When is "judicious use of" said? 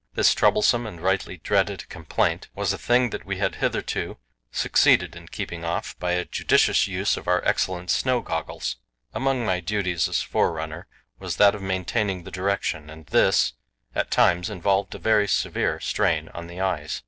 6.25-7.27